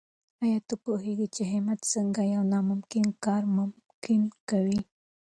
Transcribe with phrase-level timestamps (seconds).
[0.43, 4.81] آیا ته پوهېږې چې همت څنګه یو ناممکن کار ممکن کوي؟